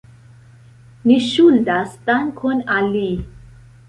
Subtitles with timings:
[1.09, 3.05] Ni ŝuldas dankon al li.